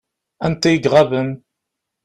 Anta 0.45 0.69
i 0.71 0.75
iɣaben? 0.87 1.29